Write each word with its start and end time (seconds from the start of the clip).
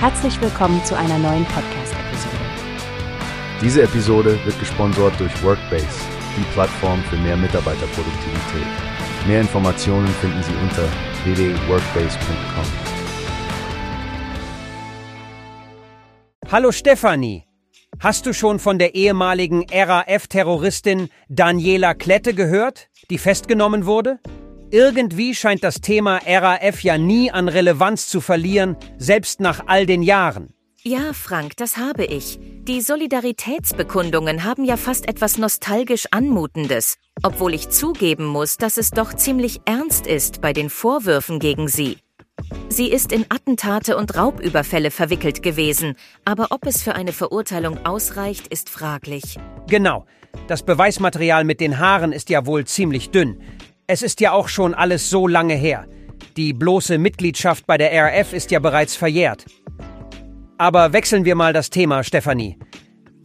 Herzlich 0.00 0.40
willkommen 0.40 0.84
zu 0.84 0.96
einer 0.96 1.18
neuen 1.18 1.44
Podcast-Episode. 1.46 2.36
Diese 3.60 3.82
Episode 3.82 4.38
wird 4.44 4.56
gesponsert 4.60 5.18
durch 5.18 5.42
Workbase, 5.42 5.88
die 6.36 6.44
Plattform 6.52 7.02
für 7.02 7.16
mehr 7.16 7.36
Mitarbeiterproduktivität. 7.36 8.66
Mehr 9.26 9.40
Informationen 9.40 10.06
finden 10.06 10.40
Sie 10.44 10.52
unter 10.62 10.84
www.workbase.com. 11.24 12.64
Hallo 16.52 16.70
Stefanie. 16.70 17.48
Hast 17.98 18.24
du 18.26 18.32
schon 18.32 18.60
von 18.60 18.78
der 18.78 18.94
ehemaligen 18.94 19.66
RAF-Terroristin 19.68 21.08
Daniela 21.28 21.94
Klette 21.94 22.34
gehört, 22.34 22.88
die 23.10 23.18
festgenommen 23.18 23.84
wurde? 23.84 24.20
Irgendwie 24.70 25.34
scheint 25.34 25.64
das 25.64 25.80
Thema 25.80 26.20
RAF 26.26 26.82
ja 26.82 26.98
nie 26.98 27.30
an 27.30 27.48
Relevanz 27.48 28.08
zu 28.08 28.20
verlieren, 28.20 28.76
selbst 28.98 29.40
nach 29.40 29.64
all 29.66 29.86
den 29.86 30.02
Jahren. 30.02 30.52
Ja, 30.82 31.12
Frank, 31.14 31.56
das 31.56 31.78
habe 31.78 32.04
ich. 32.04 32.38
Die 32.62 32.82
Solidaritätsbekundungen 32.82 34.44
haben 34.44 34.64
ja 34.64 34.76
fast 34.76 35.08
etwas 35.08 35.38
nostalgisch 35.38 36.06
Anmutendes, 36.10 36.96
obwohl 37.22 37.54
ich 37.54 37.70
zugeben 37.70 38.26
muss, 38.26 38.58
dass 38.58 38.76
es 38.76 38.90
doch 38.90 39.14
ziemlich 39.14 39.60
ernst 39.64 40.06
ist 40.06 40.42
bei 40.42 40.52
den 40.52 40.68
Vorwürfen 40.68 41.38
gegen 41.40 41.68
sie. 41.68 41.96
Sie 42.68 42.88
ist 42.88 43.10
in 43.10 43.24
Attentate 43.30 43.96
und 43.96 44.16
Raubüberfälle 44.16 44.90
verwickelt 44.90 45.42
gewesen, 45.42 45.94
aber 46.24 46.48
ob 46.50 46.66
es 46.66 46.82
für 46.82 46.94
eine 46.94 47.12
Verurteilung 47.12 47.84
ausreicht, 47.86 48.46
ist 48.48 48.68
fraglich. 48.68 49.38
Genau. 49.66 50.04
Das 50.46 50.62
Beweismaterial 50.62 51.44
mit 51.44 51.60
den 51.60 51.78
Haaren 51.78 52.12
ist 52.12 52.28
ja 52.30 52.46
wohl 52.46 52.66
ziemlich 52.66 53.10
dünn. 53.10 53.40
Es 53.90 54.02
ist 54.02 54.20
ja 54.20 54.32
auch 54.32 54.48
schon 54.48 54.74
alles 54.74 55.08
so 55.08 55.26
lange 55.26 55.54
her. 55.54 55.86
Die 56.36 56.52
bloße 56.52 56.98
Mitgliedschaft 56.98 57.66
bei 57.66 57.78
der 57.78 57.90
RAF 57.90 58.34
ist 58.34 58.50
ja 58.50 58.58
bereits 58.58 58.94
verjährt. 58.94 59.46
Aber 60.58 60.92
wechseln 60.92 61.24
wir 61.24 61.34
mal 61.34 61.54
das 61.54 61.70
Thema, 61.70 62.04
Stefanie. 62.04 62.58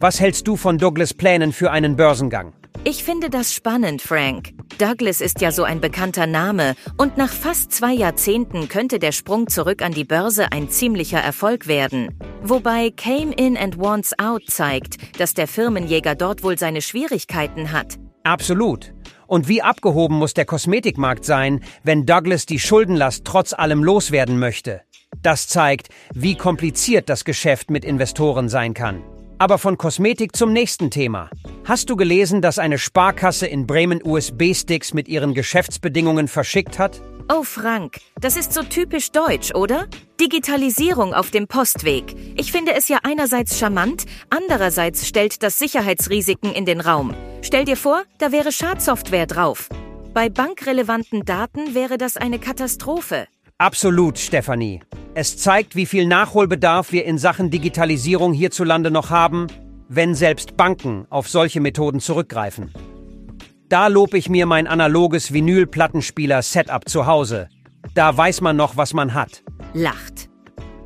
Was 0.00 0.20
hältst 0.20 0.48
du 0.48 0.56
von 0.56 0.78
Douglas 0.78 1.12
Plänen 1.12 1.52
für 1.52 1.70
einen 1.70 1.96
Börsengang? 1.96 2.54
Ich 2.82 3.04
finde 3.04 3.28
das 3.28 3.52
spannend, 3.52 4.00
Frank. 4.00 4.52
Douglas 4.78 5.20
ist 5.20 5.42
ja 5.42 5.52
so 5.52 5.64
ein 5.64 5.82
bekannter 5.82 6.26
Name 6.26 6.76
und 6.96 7.18
nach 7.18 7.30
fast 7.30 7.70
zwei 7.70 7.92
Jahrzehnten 7.92 8.70
könnte 8.70 8.98
der 8.98 9.12
Sprung 9.12 9.48
zurück 9.48 9.82
an 9.82 9.92
die 9.92 10.04
Börse 10.04 10.50
ein 10.50 10.70
ziemlicher 10.70 11.20
Erfolg 11.20 11.66
werden. 11.66 12.18
Wobei 12.42 12.90
Came 12.90 13.34
In 13.34 13.58
and 13.58 13.78
Wants 13.78 14.18
Out 14.18 14.44
zeigt, 14.48 15.20
dass 15.20 15.34
der 15.34 15.46
Firmenjäger 15.46 16.14
dort 16.14 16.42
wohl 16.42 16.58
seine 16.58 16.80
Schwierigkeiten 16.80 17.70
hat. 17.70 17.98
Absolut. 18.22 18.93
Und 19.26 19.48
wie 19.48 19.62
abgehoben 19.62 20.16
muss 20.16 20.34
der 20.34 20.44
Kosmetikmarkt 20.44 21.24
sein, 21.24 21.60
wenn 21.82 22.06
Douglas 22.06 22.46
die 22.46 22.58
Schuldenlast 22.58 23.24
trotz 23.24 23.52
allem 23.52 23.82
loswerden 23.82 24.38
möchte? 24.38 24.82
Das 25.22 25.48
zeigt, 25.48 25.88
wie 26.12 26.34
kompliziert 26.36 27.08
das 27.08 27.24
Geschäft 27.24 27.70
mit 27.70 27.84
Investoren 27.84 28.48
sein 28.48 28.74
kann. 28.74 29.02
Aber 29.38 29.58
von 29.58 29.78
Kosmetik 29.78 30.36
zum 30.36 30.52
nächsten 30.52 30.90
Thema. 30.90 31.28
Hast 31.64 31.90
du 31.90 31.96
gelesen, 31.96 32.40
dass 32.40 32.58
eine 32.58 32.78
Sparkasse 32.78 33.46
in 33.46 33.66
Bremen 33.66 34.00
USB-Sticks 34.02 34.94
mit 34.94 35.08
ihren 35.08 35.34
Geschäftsbedingungen 35.34 36.28
verschickt 36.28 36.78
hat? 36.78 37.00
Oh 37.32 37.42
Frank, 37.42 38.00
das 38.20 38.36
ist 38.36 38.52
so 38.52 38.62
typisch 38.62 39.10
deutsch, 39.10 39.54
oder? 39.54 39.86
Digitalisierung 40.20 41.14
auf 41.14 41.30
dem 41.30 41.46
Postweg. 41.46 42.14
Ich 42.36 42.52
finde 42.52 42.74
es 42.74 42.88
ja 42.88 42.98
einerseits 43.02 43.58
charmant, 43.58 44.04
andererseits 44.28 45.08
stellt 45.08 45.42
das 45.42 45.58
Sicherheitsrisiken 45.58 46.52
in 46.52 46.66
den 46.66 46.82
Raum. 46.82 47.14
Stell 47.40 47.64
dir 47.64 47.78
vor, 47.78 48.02
da 48.18 48.30
wäre 48.30 48.52
Schadsoftware 48.52 49.26
drauf. 49.26 49.70
Bei 50.12 50.28
bankrelevanten 50.28 51.24
Daten 51.24 51.74
wäre 51.74 51.96
das 51.96 52.18
eine 52.18 52.38
Katastrophe. 52.38 53.26
Absolut, 53.56 54.18
Stefanie. 54.18 54.82
Es 55.14 55.38
zeigt, 55.38 55.76
wie 55.76 55.86
viel 55.86 56.06
Nachholbedarf 56.06 56.92
wir 56.92 57.06
in 57.06 57.16
Sachen 57.16 57.50
Digitalisierung 57.50 58.34
hierzulande 58.34 58.90
noch 58.90 59.08
haben, 59.08 59.46
wenn 59.88 60.14
selbst 60.14 60.58
Banken 60.58 61.06
auf 61.08 61.30
solche 61.30 61.60
Methoden 61.60 62.00
zurückgreifen. 62.00 62.70
Da 63.68 63.86
lob 63.86 64.14
ich 64.14 64.28
mir 64.28 64.46
mein 64.46 64.66
analoges 64.66 65.32
Vinyl-Plattenspieler-Setup 65.32 66.88
zu 66.88 67.06
Hause. 67.06 67.48
Da 67.94 68.16
weiß 68.16 68.40
man 68.42 68.56
noch, 68.56 68.76
was 68.76 68.92
man 68.92 69.14
hat. 69.14 69.42
Lacht. 69.72 70.28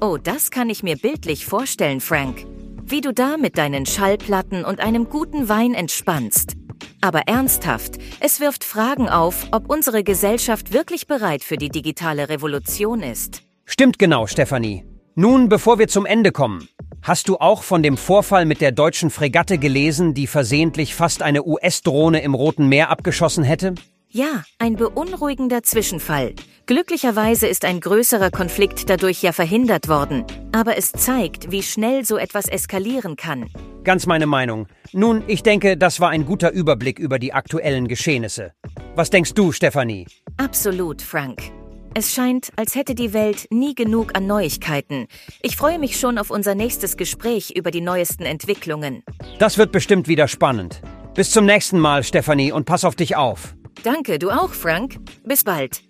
Oh, 0.00 0.16
das 0.16 0.50
kann 0.50 0.70
ich 0.70 0.82
mir 0.82 0.96
bildlich 0.96 1.46
vorstellen, 1.46 2.00
Frank. 2.00 2.46
Wie 2.84 3.00
du 3.00 3.12
da 3.12 3.36
mit 3.36 3.58
deinen 3.58 3.86
Schallplatten 3.86 4.64
und 4.64 4.80
einem 4.80 5.08
guten 5.08 5.48
Wein 5.48 5.74
entspannst. 5.74 6.54
Aber 7.00 7.22
ernsthaft, 7.26 7.98
es 8.20 8.40
wirft 8.40 8.64
Fragen 8.64 9.08
auf, 9.08 9.48
ob 9.52 9.68
unsere 9.68 10.04
Gesellschaft 10.04 10.72
wirklich 10.72 11.06
bereit 11.06 11.42
für 11.42 11.56
die 11.56 11.68
digitale 11.68 12.28
Revolution 12.28 13.02
ist. 13.02 13.42
Stimmt 13.64 13.98
genau, 13.98 14.26
Stefanie. 14.26 14.84
Nun, 15.14 15.48
bevor 15.48 15.78
wir 15.78 15.88
zum 15.88 16.06
Ende 16.06 16.32
kommen, 16.32 16.68
hast 17.02 17.28
du 17.28 17.36
auch 17.36 17.62
von 17.62 17.82
dem 17.82 17.96
Vorfall 17.96 18.46
mit 18.46 18.60
der 18.60 18.72
deutschen 18.72 19.10
Fregatte 19.10 19.58
gelesen, 19.58 20.14
die 20.14 20.26
versehentlich 20.26 20.94
fast 20.94 21.22
eine 21.22 21.44
US-Drohne 21.44 22.22
im 22.22 22.34
Roten 22.34 22.68
Meer 22.68 22.90
abgeschossen 22.90 23.44
hätte? 23.44 23.74
Ja, 24.12 24.42
ein 24.58 24.74
beunruhigender 24.74 25.62
Zwischenfall. 25.62 26.34
Glücklicherweise 26.66 27.46
ist 27.46 27.64
ein 27.64 27.78
größerer 27.78 28.30
Konflikt 28.30 28.90
dadurch 28.90 29.22
ja 29.22 29.32
verhindert 29.32 29.88
worden. 29.88 30.24
Aber 30.52 30.76
es 30.76 30.90
zeigt, 30.90 31.52
wie 31.52 31.62
schnell 31.62 32.04
so 32.04 32.16
etwas 32.16 32.46
eskalieren 32.46 33.14
kann. 33.14 33.46
Ganz 33.84 34.06
meine 34.06 34.26
Meinung. 34.26 34.66
Nun, 34.92 35.22
ich 35.28 35.44
denke, 35.44 35.76
das 35.76 36.00
war 36.00 36.10
ein 36.10 36.26
guter 36.26 36.50
Überblick 36.50 36.98
über 36.98 37.20
die 37.20 37.32
aktuellen 37.32 37.86
Geschehnisse. 37.86 38.52
Was 38.96 39.10
denkst 39.10 39.34
du, 39.34 39.52
Stefanie? 39.52 40.06
Absolut, 40.36 41.02
Frank. 41.02 41.52
Es 41.92 42.14
scheint, 42.14 42.52
als 42.54 42.76
hätte 42.76 42.94
die 42.94 43.12
Welt 43.12 43.48
nie 43.50 43.74
genug 43.74 44.16
an 44.16 44.26
Neuigkeiten. 44.26 45.08
Ich 45.42 45.56
freue 45.56 45.80
mich 45.80 45.98
schon 45.98 46.18
auf 46.18 46.30
unser 46.30 46.54
nächstes 46.54 46.96
Gespräch 46.96 47.50
über 47.56 47.72
die 47.72 47.80
neuesten 47.80 48.22
Entwicklungen. 48.22 49.02
Das 49.40 49.58
wird 49.58 49.72
bestimmt 49.72 50.06
wieder 50.06 50.28
spannend. 50.28 50.82
Bis 51.14 51.32
zum 51.32 51.46
nächsten 51.46 51.80
Mal, 51.80 52.04
Stefanie, 52.04 52.52
und 52.52 52.64
pass 52.64 52.84
auf 52.84 52.94
dich 52.94 53.16
auf. 53.16 53.56
Danke, 53.82 54.20
du 54.20 54.30
auch, 54.30 54.50
Frank. 54.50 54.98
Bis 55.24 55.42
bald. 55.42 55.82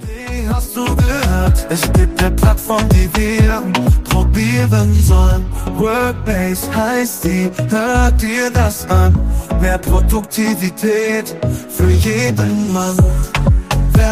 Wie 0.00 0.48
hast 0.48 0.76
du 0.76 0.84
gehört? 0.84 1.66
Es 1.70 1.82
gibt 1.92 2.20
eine 2.20 2.34
Plattform, 2.34 2.88
die 2.88 3.08
wir 3.14 3.62
probieren 4.10 4.92
sollen. 4.94 5.44
Workbase 5.76 6.74
heißt 6.74 7.24
die, 7.24 7.50
hört 7.68 8.20
dir 8.20 8.50
das 8.50 8.88
an. 8.90 9.14
Mehr 9.60 9.78
Produktivität 9.78 11.36
für 11.68 11.90
jeden 11.90 12.72
Mann. 12.72 12.96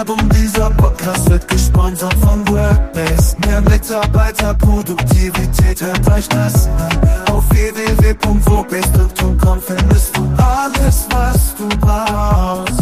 Werbung 0.00 0.30
dieser 0.30 0.70
Podcast 0.70 1.28
wird 1.28 1.46
gesponsert 1.46 2.14
von 2.14 2.48
Workbase. 2.48 3.36
Mehr 3.44 3.60
Mitarbeiterproduktivität, 3.60 5.82
hört 5.82 6.10
euch 6.10 6.26
das 6.26 6.68
an. 6.68 6.98
Auf 7.30 7.44
www.workbase.com 7.50 9.60
findest 9.60 10.16
du 10.16 10.26
alles, 10.38 11.06
was 11.10 11.54
du 11.56 11.68
brauchst. 11.80 12.79